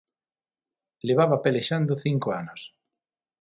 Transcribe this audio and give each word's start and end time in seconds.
Levaba 1.07 1.41
pelexando 1.45 2.01
cinco 2.05 2.27
anos. 2.41 2.61